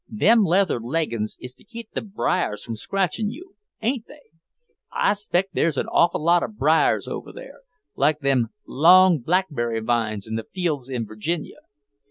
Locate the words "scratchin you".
2.75-3.53